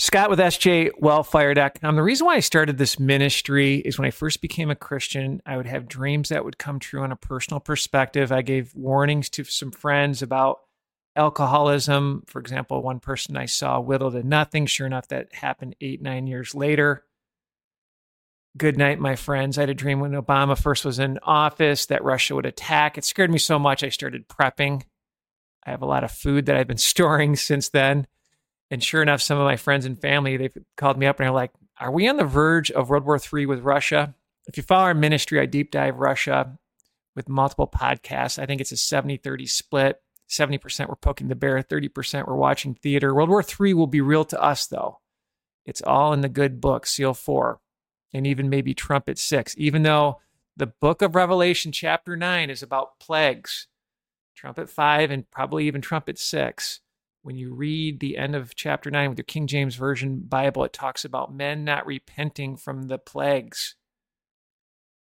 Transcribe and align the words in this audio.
Scott 0.00 0.30
with 0.30 0.38
SJWellfire.com. 0.38 1.94
The 1.94 2.02
reason 2.02 2.26
why 2.26 2.36
I 2.36 2.40
started 2.40 2.78
this 2.78 2.98
ministry 2.98 3.80
is 3.80 3.98
when 3.98 4.06
I 4.06 4.10
first 4.10 4.40
became 4.40 4.70
a 4.70 4.74
Christian, 4.74 5.42
I 5.44 5.58
would 5.58 5.66
have 5.66 5.88
dreams 5.88 6.30
that 6.30 6.42
would 6.42 6.56
come 6.56 6.78
true 6.78 7.02
on 7.02 7.12
a 7.12 7.16
personal 7.16 7.60
perspective. 7.60 8.32
I 8.32 8.40
gave 8.40 8.74
warnings 8.74 9.28
to 9.28 9.44
some 9.44 9.70
friends 9.70 10.22
about 10.22 10.60
alcoholism. 11.16 12.22
For 12.28 12.40
example, 12.40 12.80
one 12.80 12.98
person 12.98 13.36
I 13.36 13.44
saw 13.44 13.78
whittled 13.78 14.14
to 14.14 14.22
nothing. 14.22 14.64
Sure 14.64 14.86
enough, 14.86 15.08
that 15.08 15.34
happened 15.34 15.76
eight, 15.82 16.00
nine 16.00 16.26
years 16.26 16.54
later. 16.54 17.04
Good 18.56 18.78
night, 18.78 19.00
my 19.00 19.16
friends. 19.16 19.58
I 19.58 19.60
had 19.60 19.70
a 19.70 19.74
dream 19.74 20.00
when 20.00 20.12
Obama 20.12 20.58
first 20.58 20.82
was 20.82 20.98
in 20.98 21.18
office 21.24 21.84
that 21.86 22.02
Russia 22.02 22.34
would 22.34 22.46
attack. 22.46 22.96
It 22.96 23.04
scared 23.04 23.30
me 23.30 23.38
so 23.38 23.58
much, 23.58 23.84
I 23.84 23.90
started 23.90 24.28
prepping. 24.28 24.84
I 25.62 25.70
have 25.70 25.82
a 25.82 25.86
lot 25.86 26.04
of 26.04 26.10
food 26.10 26.46
that 26.46 26.56
I've 26.56 26.68
been 26.68 26.78
storing 26.78 27.36
since 27.36 27.68
then. 27.68 28.06
And 28.70 28.82
sure 28.82 29.02
enough, 29.02 29.20
some 29.20 29.38
of 29.38 29.44
my 29.44 29.56
friends 29.56 29.84
and 29.84 30.00
family, 30.00 30.36
they've 30.36 30.56
called 30.76 30.96
me 30.96 31.06
up 31.06 31.18
and 31.18 31.24
they're 31.24 31.32
like, 31.32 31.52
Are 31.78 31.90
we 31.90 32.08
on 32.08 32.16
the 32.16 32.24
verge 32.24 32.70
of 32.70 32.88
World 32.88 33.04
War 33.04 33.18
III 33.18 33.46
with 33.46 33.60
Russia? 33.60 34.14
If 34.46 34.56
you 34.56 34.62
follow 34.62 34.84
our 34.84 34.94
ministry, 34.94 35.40
I 35.40 35.46
deep 35.46 35.70
dive 35.70 35.98
Russia 35.98 36.58
with 37.16 37.28
multiple 37.28 37.68
podcasts. 37.68 38.38
I 38.38 38.46
think 38.46 38.60
it's 38.60 38.72
a 38.72 38.76
70 38.76 39.16
30 39.18 39.46
split. 39.46 40.00
70% 40.28 40.88
we're 40.88 40.94
poking 40.94 41.26
the 41.26 41.34
bear, 41.34 41.60
30% 41.60 42.26
we're 42.26 42.36
watching 42.36 42.74
theater. 42.74 43.12
World 43.12 43.30
War 43.30 43.42
III 43.42 43.74
will 43.74 43.88
be 43.88 44.00
real 44.00 44.24
to 44.26 44.40
us, 44.40 44.64
though. 44.64 45.00
It's 45.66 45.82
all 45.82 46.12
in 46.12 46.20
the 46.20 46.28
good 46.28 46.60
book, 46.60 46.86
Seal 46.86 47.14
4, 47.14 47.58
and 48.12 48.28
even 48.28 48.48
maybe 48.48 48.72
Trumpet 48.72 49.18
6, 49.18 49.56
even 49.58 49.82
though 49.82 50.20
the 50.56 50.68
book 50.68 51.02
of 51.02 51.16
Revelation, 51.16 51.72
chapter 51.72 52.16
9, 52.16 52.48
is 52.48 52.62
about 52.62 53.00
plagues. 53.00 53.66
Trumpet 54.36 54.70
5 54.70 55.10
and 55.10 55.28
probably 55.32 55.66
even 55.66 55.80
Trumpet 55.80 56.16
6 56.16 56.80
when 57.22 57.36
you 57.36 57.54
read 57.54 58.00
the 58.00 58.16
end 58.16 58.34
of 58.34 58.54
chapter 58.54 58.90
9 58.90 59.10
with 59.10 59.18
your 59.18 59.24
King 59.24 59.46
James 59.46 59.74
Version 59.74 60.20
Bible, 60.20 60.64
it 60.64 60.72
talks 60.72 61.04
about 61.04 61.34
men 61.34 61.64
not 61.64 61.86
repenting 61.86 62.56
from 62.56 62.84
the 62.84 62.98
plagues. 62.98 63.74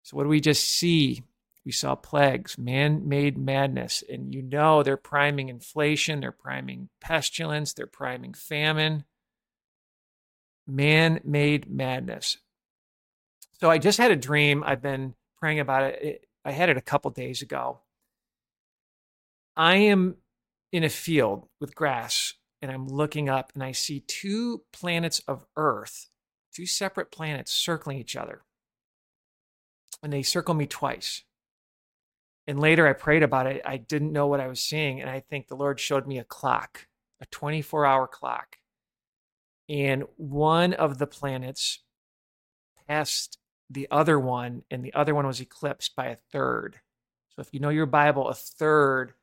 So, 0.04 0.18
what 0.18 0.24
do 0.24 0.30
we 0.30 0.42
just 0.42 0.64
see? 0.64 1.24
We 1.66 1.72
saw 1.72 1.96
plagues, 1.96 2.58
man 2.58 3.08
made 3.08 3.38
madness. 3.38 4.04
And 4.10 4.34
you 4.36 4.42
know 4.42 4.84
they're 4.84 4.98
priming 4.98 5.50
inflation, 5.50 6.20
they're 6.20 6.32
priming 6.32 6.90
pestilence, 7.00 7.74
they're 7.74 7.88
priming 7.88 8.34
famine. 8.34 9.06
Man 10.68 11.20
made 11.24 11.70
madness. 11.70 12.38
So, 13.60 13.70
I 13.70 13.78
just 13.78 13.98
had 13.98 14.12
a 14.12 14.16
dream. 14.16 14.64
I've 14.64 14.82
been 14.82 15.16
praying 15.40 15.62
about 15.62 15.84
it. 15.84 16.28
I 16.46 16.52
had 16.52 16.70
it 16.70 16.78
a 16.78 16.82
couple 16.82 17.10
days 17.12 17.42
ago. 17.42 17.80
I 19.56 19.76
am 19.76 20.18
in 20.74 20.84
a 20.84 20.90
field 20.90 21.48
with 21.62 21.76
grass 21.76 22.34
and 22.62 22.72
I'm 22.72 22.88
looking 22.88 23.30
up 23.30 23.52
and 23.54 23.64
I 23.64 23.72
see 23.72 24.00
two 24.02 24.64
planets 24.74 25.20
of 25.28 25.46
Earth, 25.56 26.10
two 26.54 26.66
separate 26.66 27.12
planets 27.12 27.52
circling 27.52 28.00
each 28.00 28.16
other. 28.16 28.42
And 30.02 30.12
they 30.12 30.24
circle 30.24 30.56
me 30.56 30.66
twice. 30.66 31.24
And 32.48 32.60
later 32.60 32.88
I 32.88 32.94
prayed 32.94 33.22
about 33.22 33.48
it. 33.48 33.62
I 33.64 33.78
didn't 33.78 34.12
know 34.12 34.28
what 34.28 34.40
I 34.40 34.48
was 34.48 34.60
seeing. 34.60 35.00
And 35.00 35.10
I 35.10 35.20
think 35.20 35.48
the 35.48 35.56
Lord 35.56 35.80
showed 35.80 36.08
me 36.08 36.18
a 36.18 36.24
clock, 36.24 36.88
a 37.22 37.26
24 37.28 37.86
hour 37.86 38.08
clock. 38.08 38.58
And 39.70 40.04
one 40.18 40.74
of 40.74 40.98
the 40.98 41.08
planets 41.08 41.80
passed 42.88 43.38
the 43.70 43.88
other 43.90 44.20
one, 44.20 44.64
and 44.70 44.84
the 44.84 44.94
other 44.94 45.16
one 45.16 45.26
was 45.26 45.40
eclipsed 45.40 45.96
by 45.96 46.08
a 46.08 46.18
third. 46.32 46.82
So 47.30 47.42
if 47.42 47.54
you 47.54 47.60
know 47.60 47.70
your 47.70 47.86
Bible, 47.86 48.28
a 48.28 48.34
third 48.34 49.14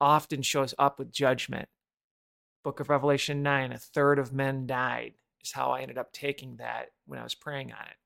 often 0.00 0.42
shows 0.42 0.74
up 0.78 0.98
with 0.98 1.12
judgment. 1.12 1.68
Book 2.64 2.80
of 2.80 2.88
Revelation 2.88 3.42
9, 3.42 3.72
a 3.72 3.78
third 3.78 4.18
of 4.18 4.32
men 4.32 4.66
died, 4.66 5.14
is 5.42 5.52
how 5.52 5.70
I 5.70 5.80
ended 5.80 5.98
up 5.98 6.12
taking 6.12 6.56
that 6.56 6.88
when 7.06 7.18
I 7.18 7.22
was 7.22 7.34
praying 7.34 7.72
on 7.72 7.86
it. 7.86 7.96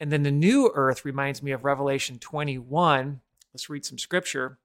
And 0.00 0.12
then 0.12 0.22
the 0.22 0.30
new 0.30 0.70
earth 0.74 1.04
reminds 1.04 1.42
me 1.42 1.52
of 1.52 1.64
Revelation 1.64 2.18
21. 2.18 3.20
Let's 3.52 3.70
read 3.70 3.84
some 3.84 3.98
scripture. 3.98 4.58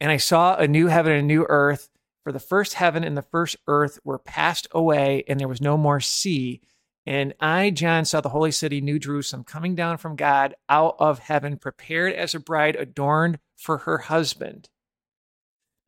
And 0.00 0.10
I 0.10 0.16
saw 0.16 0.56
a 0.56 0.66
new 0.66 0.86
heaven 0.86 1.12
and 1.12 1.22
a 1.22 1.26
new 1.26 1.46
earth, 1.48 1.88
for 2.22 2.32
the 2.32 2.38
first 2.38 2.74
heaven 2.74 3.02
and 3.04 3.16
the 3.16 3.22
first 3.22 3.56
earth 3.66 3.98
were 4.04 4.18
passed 4.18 4.66
away, 4.72 5.24
and 5.28 5.40
there 5.40 5.48
was 5.48 5.60
no 5.60 5.76
more 5.76 6.00
sea. 6.00 6.60
And 7.06 7.34
I, 7.40 7.70
John, 7.70 8.04
saw 8.04 8.20
the 8.20 8.28
holy 8.28 8.50
city, 8.50 8.80
New 8.80 8.98
Jerusalem, 8.98 9.44
coming 9.44 9.74
down 9.74 9.96
from 9.96 10.16
God 10.16 10.54
out 10.68 10.96
of 10.98 11.18
heaven, 11.18 11.56
prepared 11.56 12.12
as 12.12 12.34
a 12.34 12.40
bride 12.40 12.76
adorned 12.76 13.38
for 13.56 13.78
her 13.78 13.98
husband. 13.98 14.68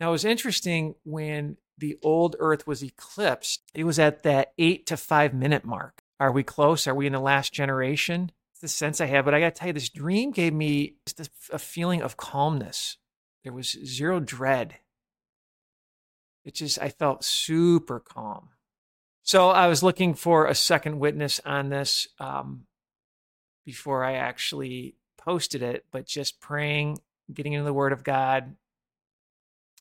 Now, 0.03 0.09
it 0.09 0.19
was 0.19 0.25
interesting 0.25 0.97
when 1.05 1.59
the 1.79 1.97
old 2.03 2.35
Earth 2.41 2.67
was 2.67 2.83
eclipsed, 2.83 3.63
it 3.73 3.85
was 3.85 4.01
at 4.01 4.25
that 4.25 4.53
eight 4.59 4.85
to 4.87 4.97
five 4.97 5.33
minute 5.33 5.65
mark. 5.65 6.03
Are 6.19 6.33
we 6.33 6.43
close? 6.43 6.89
Are 6.89 6.95
we 6.95 7.07
in 7.07 7.13
the 7.13 7.21
last 7.21 7.53
generation? 7.53 8.33
It's 8.51 8.63
the 8.63 8.67
sense 8.67 9.01
I 9.01 9.07
have. 9.07 9.25
But 9.25 9.35
I 9.35 9.39
got 9.39 9.55
to 9.55 9.59
tell 9.61 9.69
you, 9.69 9.75
this 9.75 9.91
dream 9.91 10.33
gave 10.33 10.53
me 10.55 10.97
just 11.07 11.31
a 11.53 11.59
feeling 11.61 12.03
of 12.03 12.17
calmness. 12.17 12.97
There 13.45 13.53
was 13.53 13.79
zero 13.85 14.19
dread. 14.19 14.75
It 16.45 16.57
just, 16.57 16.83
I 16.83 16.89
felt 16.89 17.23
super 17.23 18.01
calm. 18.01 18.49
So 19.23 19.51
I 19.51 19.69
was 19.69 19.85
looking 19.85 20.15
for 20.15 20.47
a 20.47 20.55
second 20.57 20.99
witness 20.99 21.41
on 21.47 21.69
this 21.69 22.09
um, 22.19 22.65
before 23.65 24.03
I 24.03 24.15
actually 24.15 24.97
posted 25.17 25.63
it, 25.63 25.87
but 25.93 26.07
just 26.07 26.41
praying, 26.41 26.99
getting 27.33 27.53
into 27.53 27.65
the 27.65 27.73
Word 27.73 27.93
of 27.93 28.03
God, 28.03 28.57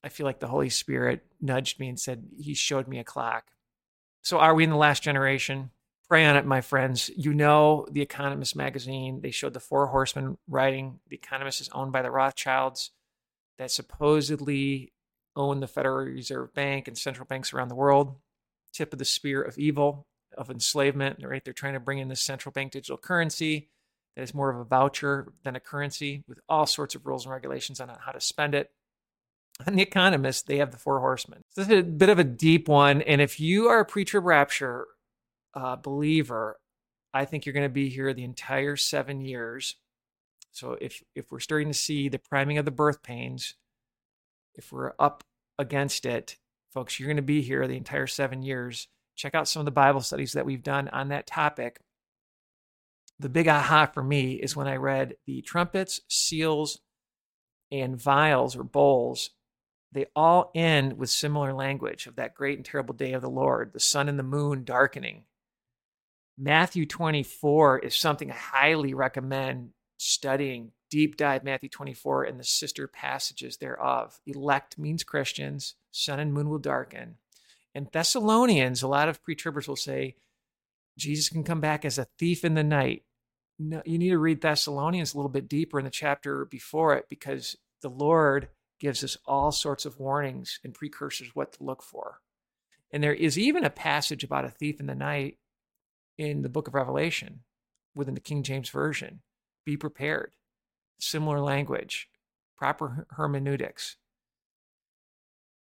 I 0.03 0.09
feel 0.09 0.25
like 0.25 0.39
the 0.39 0.47
Holy 0.47 0.69
Spirit 0.69 1.25
nudged 1.39 1.79
me 1.79 1.88
and 1.88 2.00
said, 2.00 2.28
He 2.38 2.53
showed 2.53 2.88
me 2.88 3.00
a 3.00 3.03
clock. 3.03 3.51
So, 4.22 4.39
are 4.39 4.53
we 4.53 4.63
in 4.63 4.69
the 4.69 4.75
last 4.75 5.03
generation? 5.03 5.72
Pray 6.07 6.25
on 6.25 6.35
it, 6.35 6.45
my 6.45 6.62
friends. 6.62 7.09
You 7.16 7.34
know, 7.34 7.88
The 7.91 8.01
Economist 8.01 8.56
magazine, 8.56 9.22
they 9.22 9.31
showed 9.31 9.53
the 9.53 9.59
four 9.59 9.88
horsemen 9.88 10.38
riding. 10.47 11.00
The 11.07 11.16
Economist 11.16 11.61
is 11.61 11.69
owned 11.69 11.91
by 11.91 12.01
the 12.01 12.11
Rothschilds 12.11 12.91
that 13.57 13.72
supposedly 13.72 14.91
own 15.35 15.59
the 15.59 15.67
Federal 15.67 16.06
Reserve 16.06 16.53
Bank 16.53 16.88
and 16.88 16.97
central 16.97 17.25
banks 17.25 17.53
around 17.53 17.69
the 17.69 17.75
world. 17.75 18.16
Tip 18.73 18.91
of 18.91 19.00
the 19.00 19.06
spear 19.06 19.41
of 19.41 19.57
evil, 19.57 20.07
of 20.38 20.50
enslavement, 20.50 21.23
right? 21.23 21.44
They're 21.44 21.53
trying 21.53 21.73
to 21.73 21.79
bring 21.79 22.00
in 22.00 22.09
this 22.09 22.22
central 22.22 22.51
bank 22.51 22.73
digital 22.73 22.97
currency 22.97 23.69
that 24.16 24.23
is 24.23 24.34
more 24.34 24.50
of 24.50 24.59
a 24.59 24.66
voucher 24.66 25.31
than 25.44 25.56
a 25.56 25.59
currency 25.59 26.23
with 26.28 26.40
all 26.50 26.66
sorts 26.66 26.95
of 26.95 27.06
rules 27.06 27.25
and 27.25 27.31
regulations 27.31 27.79
on 27.79 27.90
how 28.00 28.11
to 28.11 28.19
spend 28.19 28.56
it 28.56 28.72
on 29.67 29.75
The 29.75 29.81
Economist, 29.81 30.47
they 30.47 30.57
have 30.57 30.72
the 30.72 30.77
four 30.77 30.99
horsemen. 30.99 31.41
This 31.55 31.67
is 31.67 31.79
a 31.79 31.83
bit 31.83 32.09
of 32.09 32.19
a 32.19 32.23
deep 32.23 32.67
one. 32.67 33.01
And 33.01 33.22
if 33.22 33.39
you 33.39 33.67
are 33.67 33.79
a 33.79 33.85
pre 33.85 34.05
trib 34.05 34.25
rapture 34.25 34.88
uh, 35.53 35.75
believer, 35.75 36.59
I 37.13 37.25
think 37.25 37.45
you're 37.45 37.53
going 37.53 37.63
to 37.63 37.69
be 37.69 37.89
here 37.89 38.13
the 38.13 38.23
entire 38.23 38.75
seven 38.75 39.22
years. 39.22 39.75
So 40.51 40.77
if 40.79 41.03
if 41.16 41.31
we're 41.31 41.39
starting 41.39 41.69
to 41.69 41.73
see 41.73 42.09
the 42.09 42.19
priming 42.19 42.57
of 42.57 42.66
the 42.66 42.72
birth 42.72 43.03
pains, 43.03 43.55
if 44.55 44.72
we're 44.72 44.94
up 44.99 45.23
against 45.57 46.05
it, 46.05 46.38
folks, 46.73 46.99
you're 46.99 47.07
going 47.07 47.17
to 47.17 47.22
be 47.22 47.41
here 47.41 47.67
the 47.67 47.78
entire 47.78 48.07
seven 48.07 48.41
years. 48.41 48.88
Check 49.16 49.35
out 49.35 49.47
some 49.47 49.61
of 49.61 49.66
the 49.66 49.72
Bible 49.72 50.01
studies 50.01 50.33
that 50.33 50.45
we've 50.45 50.63
done 50.63 50.88
on 50.89 51.09
that 51.09 51.28
topic. 51.28 51.79
The 53.19 53.29
big 53.29 53.47
aha 53.47 53.85
for 53.85 54.03
me 54.03 54.33
is 54.33 54.55
when 54.55 54.67
I 54.67 54.78
read 54.78 55.16
the 55.28 55.41
trumpets, 55.41 56.01
seals, 56.07 56.79
and 57.72 58.01
vials 58.01 58.55
or 58.55 58.63
bowls 58.63 59.29
they 59.91 60.06
all 60.16 60.52
end 60.56 60.97
with 60.97 61.09
similar 61.09 61.53
language 61.53 62.07
of 62.07 62.16
that 62.16 62.34
great 62.34 62.57
and 62.57 62.66
terrible 62.66 62.94
day 62.94 63.13
of 63.13 63.22
the 63.22 63.29
Lord, 63.29 63.74
the 63.74 63.79
sun 63.79 64.07
and 64.07 64.18
the 64.18 64.24
moon 64.24 64.63
darkening. 64.63 65.24
Matthew 66.38 66.85
24 66.85 67.79
is 67.79 67.96
something 67.96 68.31
I 68.31 68.35
highly 68.35 68.94
recommend 68.94 69.72
studying. 69.97 70.72
Deep 70.90 71.16
dive 71.16 71.44
Matthew 71.44 71.69
24 71.69 72.24
and 72.24 72.40
the 72.40 72.44
sister 72.44 72.88
passages 72.88 73.57
thereof. 73.57 74.19
Elect 74.25 74.78
means 74.78 75.03
Christians, 75.03 75.75
sun 75.91 76.19
and 76.19 76.34
moon 76.34 76.50
will 76.50 76.58
darken. 76.58 77.18
And 77.75 77.88
Thessalonians, 77.91 78.81
a 78.81 78.88
lot 78.88 79.08
of 79.08 79.23
pre 79.23 79.35
tribbers 79.35 79.68
will 79.68 79.75
say, 79.75 80.16
Jesus 80.97 81.29
can 81.29 81.43
come 81.43 81.61
back 81.61 81.85
as 81.85 81.97
a 81.97 82.08
thief 82.17 82.43
in 82.43 82.55
the 82.55 82.64
night. 82.64 83.03
No, 83.59 83.82
you 83.85 83.97
need 83.97 84.09
to 84.09 84.17
read 84.17 84.41
Thessalonians 84.41 85.14
a 85.14 85.17
little 85.17 85.29
bit 85.29 85.47
deeper 85.47 85.79
in 85.79 85.85
the 85.85 85.91
chapter 85.91 86.46
before 86.46 86.96
it 86.96 87.05
because 87.09 87.55
the 87.82 87.90
Lord 87.90 88.49
gives 88.81 89.03
us 89.03 89.16
all 89.25 89.51
sorts 89.51 89.85
of 89.85 89.99
warnings 89.99 90.59
and 90.63 90.73
precursors 90.73 91.35
what 91.35 91.53
to 91.53 91.63
look 91.63 91.83
for. 91.83 92.19
And 92.91 93.03
there 93.03 93.13
is 93.13 93.37
even 93.37 93.63
a 93.63 93.69
passage 93.69 94.23
about 94.23 94.43
a 94.43 94.49
thief 94.49 94.79
in 94.79 94.87
the 94.87 94.95
night 94.95 95.37
in 96.17 96.41
the 96.41 96.49
book 96.49 96.67
of 96.67 96.73
Revelation 96.73 97.41
within 97.95 98.16
the 98.16 98.19
King 98.19 98.41
James 98.41 98.69
Version. 98.69 99.22
Be 99.66 99.78
prepared. 99.78 100.31
Similar 100.99 101.39
language, 101.39 102.09
proper 102.57 103.05
hermeneutics. 103.11 103.97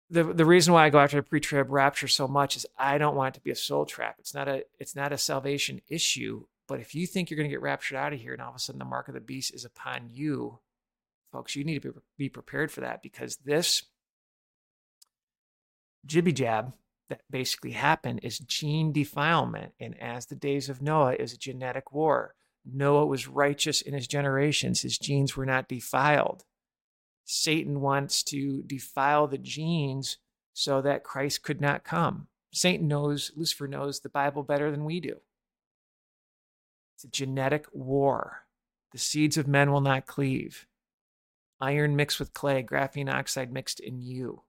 The, 0.08 0.24
the 0.24 0.46
reason 0.46 0.72
why 0.72 0.86
I 0.86 0.90
go 0.90 0.98
after 0.98 1.16
the 1.16 1.22
pre-trib 1.22 1.70
rapture 1.70 2.08
so 2.08 2.26
much 2.26 2.56
is 2.56 2.66
I 2.78 2.96
don't 2.98 3.16
want 3.16 3.34
it 3.34 3.38
to 3.38 3.44
be 3.44 3.50
a 3.50 3.56
soul 3.56 3.84
trap. 3.84 4.16
It's 4.18 4.34
not 4.34 4.48
a 4.48 4.64
it's 4.78 4.96
not 4.96 5.12
a 5.12 5.18
salvation 5.18 5.80
issue. 5.88 6.44
But 6.66 6.80
if 6.80 6.94
you 6.94 7.06
think 7.06 7.28
you're 7.28 7.36
going 7.36 7.48
to 7.48 7.54
get 7.54 7.62
raptured 7.62 7.98
out 7.98 8.14
of 8.14 8.20
here 8.20 8.32
and 8.32 8.40
all 8.40 8.50
of 8.50 8.56
a 8.56 8.58
sudden 8.58 8.78
the 8.78 8.86
mark 8.86 9.08
of 9.08 9.14
the 9.14 9.20
beast 9.20 9.54
is 9.54 9.66
upon 9.66 10.08
you, 10.10 10.60
folks. 11.34 11.56
You 11.56 11.64
need 11.64 11.82
to 11.82 11.94
be 12.16 12.28
prepared 12.28 12.70
for 12.70 12.81
that 12.82 13.02
because 13.02 13.36
this 13.38 13.82
jibby 16.06 16.32
jab 16.32 16.72
that 17.08 17.22
basically 17.28 17.72
happened 17.72 18.20
is 18.22 18.38
gene 18.38 18.92
defilement. 18.92 19.72
And 19.81 20.00
as 20.00 20.26
the 20.26 20.36
days 20.36 20.69
of 20.69 20.81
Noah 20.81 21.14
is 21.14 21.32
a 21.32 21.38
genetic 21.38 21.92
war. 21.92 22.36
Noah 22.64 23.06
was 23.06 23.28
righteous 23.28 23.82
in 23.82 23.92
his 23.92 24.06
generations, 24.06 24.81
his 24.81 24.96
genes 24.96 25.36
were 25.36 25.44
not 25.44 25.69
defiled. 25.69 26.44
Satan 27.26 27.80
wants 27.80 28.22
to 28.22 28.62
defile 28.62 29.26
the 29.26 29.38
genes 29.38 30.19
so 30.54 30.80
that 30.82 31.04
Christ 31.04 31.42
could 31.42 31.60
not 31.60 31.84
come. 31.84 32.28
Satan 32.52 32.87
knows, 32.87 33.32
Lucifer 33.34 33.66
knows 33.66 34.00
the 34.00 34.08
Bible 34.08 34.44
better 34.44 34.70
than 34.70 34.84
we 34.84 35.00
do. 35.00 35.16
It's 36.94 37.04
a 37.04 37.08
genetic 37.08 37.66
war. 37.72 38.46
The 38.92 38.98
seeds 38.98 39.37
of 39.37 39.48
men 39.48 39.72
will 39.72 39.80
not 39.80 40.06
cleave. 40.06 40.66
Iron 41.60 41.96
mixed 41.96 42.18
with 42.18 42.34
clay, 42.34 42.62
graphene 42.62 43.12
oxide 43.12 43.52
mixed 43.52 43.80
in 43.80 44.00
you. 44.00 44.42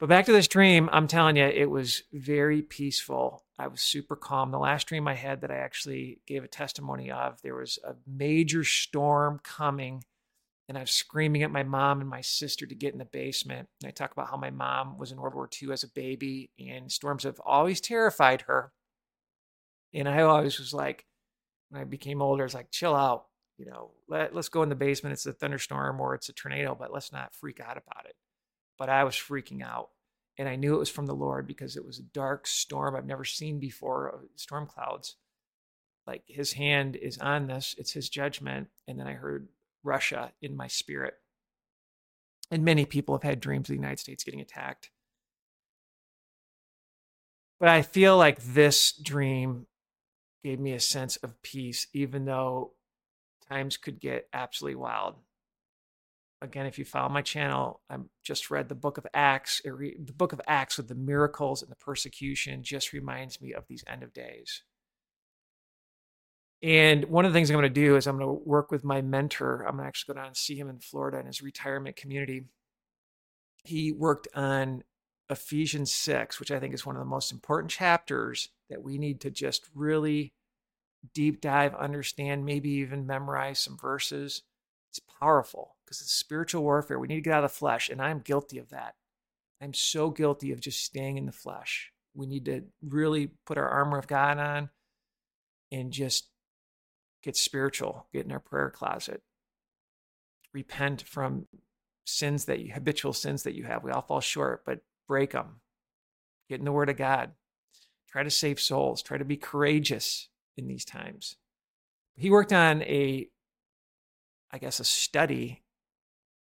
But 0.00 0.08
back 0.08 0.26
to 0.26 0.32
this 0.32 0.48
dream, 0.48 0.88
I'm 0.92 1.06
telling 1.06 1.36
you, 1.36 1.44
it 1.44 1.70
was 1.70 2.02
very 2.12 2.62
peaceful. 2.62 3.44
I 3.58 3.68
was 3.68 3.80
super 3.80 4.16
calm. 4.16 4.50
The 4.50 4.58
last 4.58 4.88
dream 4.88 5.06
I 5.06 5.14
had 5.14 5.40
that 5.42 5.52
I 5.52 5.56
actually 5.56 6.20
gave 6.26 6.42
a 6.42 6.48
testimony 6.48 7.10
of, 7.10 7.40
there 7.42 7.54
was 7.54 7.78
a 7.84 7.94
major 8.06 8.64
storm 8.64 9.40
coming, 9.44 10.04
and 10.68 10.76
I 10.76 10.80
was 10.80 10.90
screaming 10.90 11.42
at 11.44 11.52
my 11.52 11.62
mom 11.62 12.00
and 12.00 12.10
my 12.10 12.22
sister 12.22 12.66
to 12.66 12.74
get 12.74 12.92
in 12.92 12.98
the 12.98 13.04
basement. 13.04 13.68
And 13.80 13.88
I 13.88 13.92
talk 13.92 14.10
about 14.10 14.30
how 14.30 14.36
my 14.36 14.50
mom 14.50 14.98
was 14.98 15.12
in 15.12 15.20
World 15.20 15.34
War 15.34 15.48
II 15.62 15.72
as 15.72 15.84
a 15.84 15.88
baby, 15.88 16.50
and 16.58 16.90
storms 16.90 17.22
have 17.22 17.40
always 17.44 17.80
terrified 17.80 18.42
her. 18.42 18.72
And 19.92 20.08
I 20.08 20.22
always 20.22 20.58
was 20.58 20.74
like, 20.74 21.06
when 21.70 21.80
I 21.80 21.84
became 21.84 22.20
older, 22.20 22.42
I 22.42 22.46
was 22.46 22.54
like, 22.54 22.72
chill 22.72 22.96
out. 22.96 23.26
You 23.58 23.66
know, 23.66 23.90
let, 24.08 24.34
let's 24.34 24.48
go 24.48 24.62
in 24.62 24.68
the 24.68 24.74
basement. 24.74 25.12
It's 25.12 25.26
a 25.26 25.32
thunderstorm 25.32 26.00
or 26.00 26.14
it's 26.14 26.28
a 26.28 26.32
tornado, 26.32 26.76
but 26.78 26.92
let's 26.92 27.12
not 27.12 27.34
freak 27.34 27.60
out 27.60 27.76
about 27.76 28.06
it 28.06 28.16
but 28.78 28.88
I 28.88 29.04
was 29.04 29.14
freaking 29.14 29.62
out. 29.62 29.90
And 30.36 30.48
I 30.48 30.56
knew 30.56 30.74
it 30.74 30.80
was 30.80 30.90
from 30.90 31.06
the 31.06 31.14
Lord 31.14 31.46
because 31.46 31.76
it 31.76 31.84
was 31.84 31.98
a 31.98 32.02
dark 32.02 32.46
storm 32.46 32.96
I've 32.96 33.06
never 33.06 33.24
seen 33.24 33.60
before, 33.60 34.14
uh, 34.14 34.26
storm 34.34 34.66
clouds. 34.66 35.16
Like 36.06 36.22
his 36.26 36.54
hand 36.54 36.96
is 36.96 37.18
on 37.18 37.46
this, 37.46 37.74
it's 37.78 37.92
his 37.92 38.08
judgment. 38.08 38.68
And 38.88 38.98
then 38.98 39.06
I 39.06 39.12
heard 39.12 39.48
Russia 39.84 40.32
in 40.42 40.56
my 40.56 40.66
spirit. 40.66 41.14
And 42.50 42.64
many 42.64 42.84
people 42.84 43.14
have 43.14 43.22
had 43.22 43.40
dreams 43.40 43.68
of 43.68 43.74
the 43.74 43.80
United 43.80 44.00
States 44.00 44.24
getting 44.24 44.40
attacked. 44.40 44.90
But 47.60 47.68
I 47.68 47.82
feel 47.82 48.18
like 48.18 48.42
this 48.42 48.92
dream 48.92 49.66
gave 50.42 50.58
me 50.58 50.72
a 50.72 50.80
sense 50.80 51.16
of 51.16 51.40
peace, 51.42 51.86
even 51.94 52.24
though 52.24 52.72
times 53.48 53.76
could 53.76 54.00
get 54.00 54.28
absolutely 54.32 54.76
wild 54.76 55.16
again, 56.44 56.66
if 56.66 56.78
you 56.78 56.84
follow 56.84 57.08
my 57.08 57.22
channel, 57.22 57.80
I 57.90 57.96
just 58.22 58.50
read 58.50 58.68
the 58.68 58.74
book 58.74 58.98
of 58.98 59.06
Acts. 59.14 59.60
Re- 59.64 59.96
the 59.98 60.12
book 60.12 60.32
of 60.32 60.40
Acts 60.46 60.76
with 60.76 60.88
the 60.88 60.94
miracles 60.94 61.62
and 61.62 61.70
the 61.70 61.76
persecution 61.76 62.62
just 62.62 62.92
reminds 62.92 63.40
me 63.40 63.52
of 63.52 63.66
these 63.66 63.82
end 63.88 64.02
of 64.02 64.12
days. 64.12 64.62
And 66.62 67.06
one 67.06 67.24
of 67.24 67.32
the 67.32 67.36
things 67.36 67.50
I'm 67.50 67.56
going 67.56 67.64
to 67.64 67.68
do 67.68 67.96
is 67.96 68.06
I'm 68.06 68.18
going 68.18 68.28
to 68.28 68.48
work 68.48 68.70
with 68.70 68.84
my 68.84 69.02
mentor. 69.02 69.64
I'm 69.66 69.76
going 69.76 69.84
to 69.84 69.88
actually 69.88 70.14
go 70.14 70.20
down 70.20 70.28
and 70.28 70.36
see 70.36 70.56
him 70.56 70.70
in 70.70 70.78
Florida 70.78 71.18
in 71.18 71.26
his 71.26 71.42
retirement 71.42 71.96
community. 71.96 72.44
He 73.64 73.92
worked 73.92 74.28
on 74.34 74.82
Ephesians 75.28 75.92
6, 75.92 76.38
which 76.40 76.50
I 76.50 76.60
think 76.60 76.74
is 76.74 76.86
one 76.86 76.96
of 76.96 77.00
the 77.00 77.06
most 77.06 77.32
important 77.32 77.70
chapters 77.70 78.48
that 78.70 78.82
we 78.82 78.98
need 78.98 79.20
to 79.22 79.30
just 79.30 79.68
really 79.74 80.32
deep 81.12 81.40
dive, 81.40 81.74
understand, 81.74 82.44
maybe 82.44 82.70
even 82.70 83.06
memorize 83.06 83.58
some 83.58 83.76
verses. 83.76 84.42
It's 84.90 85.00
powerful 85.20 85.76
because 85.84 86.00
it's 86.00 86.12
spiritual 86.12 86.62
warfare. 86.62 86.98
We 86.98 87.08
need 87.08 87.16
to 87.16 87.20
get 87.20 87.34
out 87.34 87.44
of 87.44 87.50
the 87.50 87.56
flesh, 87.56 87.88
and 87.88 88.00
I'm 88.00 88.20
guilty 88.20 88.58
of 88.58 88.70
that. 88.70 88.94
I'm 89.60 89.74
so 89.74 90.10
guilty 90.10 90.52
of 90.52 90.60
just 90.60 90.84
staying 90.84 91.18
in 91.18 91.26
the 91.26 91.32
flesh. 91.32 91.90
We 92.14 92.26
need 92.26 92.44
to 92.46 92.64
really 92.82 93.30
put 93.44 93.58
our 93.58 93.68
armor 93.68 93.98
of 93.98 94.06
God 94.06 94.38
on 94.38 94.70
and 95.72 95.92
just 95.92 96.28
get 97.22 97.36
spiritual, 97.36 98.06
get 98.12 98.24
in 98.24 98.32
our 98.32 98.40
prayer 98.40 98.70
closet, 98.70 99.22
repent 100.52 101.02
from 101.02 101.46
sins 102.06 102.44
that 102.44 102.60
you 102.60 102.72
habitual 102.72 103.12
sins 103.12 103.42
that 103.42 103.54
you 103.54 103.64
have. 103.64 103.82
We 103.82 103.90
all 103.90 104.02
fall 104.02 104.20
short, 104.20 104.64
but 104.64 104.80
break 105.08 105.32
them. 105.32 105.60
Get 106.48 106.58
in 106.58 106.64
the 106.64 106.72
Word 106.72 106.90
of 106.90 106.96
God. 106.96 107.32
Try 108.08 108.22
to 108.22 108.30
save 108.30 108.60
souls. 108.60 109.02
Try 109.02 109.18
to 109.18 109.24
be 109.24 109.36
courageous 109.36 110.28
in 110.56 110.66
these 110.66 110.84
times. 110.84 111.36
He 112.16 112.30
worked 112.30 112.52
on 112.52 112.82
a, 112.82 113.28
I 114.52 114.58
guess, 114.58 114.80
a 114.80 114.84
study 114.84 115.64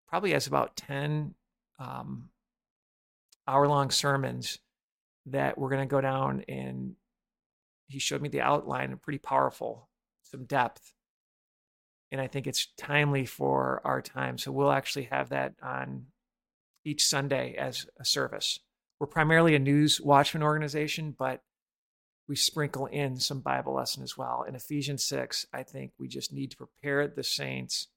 probably 0.09 0.33
has 0.33 0.47
about 0.47 0.77
10 0.77 1.35
um, 1.79 2.31
hour 3.47 3.69
long 3.69 3.91
sermons 3.91 4.59
that 5.27 5.59
we're 5.59 5.71
going 5.71 5.87
to 5.87 5.91
go 5.91 6.01
down 6.01 6.45
and 6.49 6.95
he 7.87 7.99
showed 7.99 8.23
me 8.23 8.29
the 8.29 8.41
outline 8.41 8.99
pretty 9.03 9.19
powerful 9.19 9.89
some 10.23 10.45
depth 10.45 10.95
and 12.11 12.21
i 12.21 12.27
think 12.27 12.47
it's 12.47 12.69
timely 12.77 13.25
for 13.27 13.81
our 13.85 14.01
time 14.01 14.39
so 14.39 14.51
we'll 14.51 14.73
actually 14.73 15.05
have 15.05 15.29
that 15.29 15.55
on 15.63 16.07
each 16.85 17.05
sunday 17.05 17.55
as 17.55 17.87
a 18.01 18.05
service 18.05 18.59
we're 18.99 19.07
primarily 19.07 19.55
a 19.55 19.59
news 19.59 20.01
watchman 20.01 20.43
organization 20.43 21.15
but 21.19 21.43
we 22.29 22.37
sprinkle 22.37 22.87
in 22.87 23.19
some 23.19 23.41
bible 23.41 23.75
lesson 23.75 24.03
as 24.03 24.17
well 24.17 24.45
in 24.47 24.55
ephesians 24.55 25.05
6 25.05 25.47
i 25.53 25.63
think 25.63 25.93
we 25.99 26.07
just 26.07 26.33
need 26.33 26.51
to 26.51 26.57
prepare 26.57 27.09
the 27.09 27.25
saints 27.25 27.89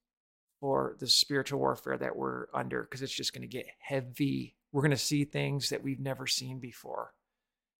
for 0.61 0.95
the 0.99 1.07
spiritual 1.07 1.59
warfare 1.59 1.97
that 1.97 2.15
we're 2.15 2.45
under 2.53 2.83
because 2.83 3.01
it's 3.01 3.11
just 3.11 3.33
going 3.33 3.41
to 3.41 3.47
get 3.47 3.65
heavy. 3.79 4.55
We're 4.71 4.83
going 4.83 4.91
to 4.91 4.97
see 4.97 5.25
things 5.25 5.69
that 5.69 5.83
we've 5.83 5.99
never 5.99 6.27
seen 6.27 6.59
before. 6.59 7.13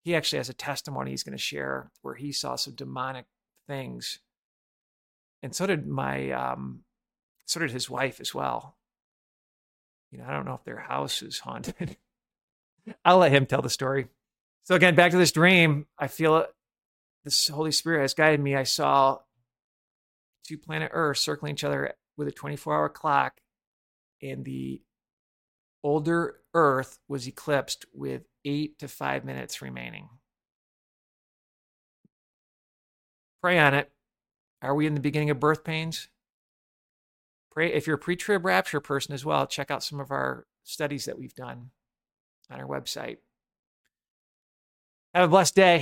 He 0.04 0.16
actually 0.16 0.40
has 0.40 0.50
a 0.50 0.54
testimony 0.54 1.12
he's 1.12 1.24
going 1.24 1.38
to 1.38 1.44
share 1.44 1.92
where 2.02 2.16
he 2.16 2.32
saw 2.32 2.56
some 2.56 2.74
demonic 2.74 3.28
things. 3.68 4.20
And 5.44 5.56
so 5.56 5.68
did 5.68 5.88
my 5.88 6.32
um 6.32 6.82
so 7.46 7.60
did 7.60 7.72
his 7.72 7.90
wife 7.90 8.20
as 8.20 8.34
well. 8.34 8.78
You 10.12 10.18
know, 10.18 10.26
I 10.28 10.34
don't 10.34 10.46
know 10.46 10.56
if 10.56 10.64
their 10.64 10.80
house 10.80 11.22
is 11.22 11.40
haunted. 11.40 11.98
I'll 13.06 13.20
let 13.20 13.32
him 13.32 13.46
tell 13.46 13.62
the 13.62 13.70
story. 13.70 14.08
So 14.64 14.76
again, 14.76 14.96
back 14.96 15.12
to 15.12 15.18
this 15.18 15.32
dream, 15.32 15.88
I 15.98 16.08
feel 16.08 16.46
this 17.24 17.48
Holy 17.48 17.72
Spirit 17.72 18.02
has 18.02 18.14
guided 18.14 18.40
me. 18.40 18.56
I 18.56 18.64
saw 18.64 19.20
two 20.46 20.58
planet 20.58 20.92
Earth 20.94 21.18
circling 21.18 21.54
each 21.54 21.64
other 21.64 21.94
with 22.18 22.28
a 22.28 22.32
24 22.32 22.76
hour 22.76 22.90
clock, 22.90 23.40
and 24.22 24.46
the 24.46 24.82
older 25.84 26.40
Earth 26.54 27.00
was 27.08 27.28
eclipsed 27.28 27.86
with 27.94 28.24
eight 28.46 28.78
to 28.80 28.88
five 28.88 29.26
minutes 29.26 29.62
remaining. 29.62 30.10
Pray 33.42 33.58
on 33.58 33.74
it. 33.74 33.92
Are 34.62 34.76
we 34.76 34.86
in 34.86 34.94
the 34.94 35.02
beginning 35.02 35.32
of 35.32 35.40
birth 35.40 35.64
pains? 35.64 36.08
Pray 37.52 37.74
if 37.74 37.88
you're 37.88 37.96
a 37.96 38.00
pre-trib 38.00 38.46
rapture 38.46 38.80
person 38.80 39.14
as 39.14 39.26
well, 39.26 39.48
check 39.48 39.72
out 39.72 39.84
some 39.84 40.00
of 40.00 40.12
our 40.12 40.46
studies 40.64 41.06
that 41.06 41.18
we've 41.18 41.34
done 41.34 41.72
on 42.52 42.60
our 42.60 42.68
website. 42.68 43.18
Have 45.14 45.26
a 45.26 45.28
blessed 45.28 45.56
day. 45.56 45.80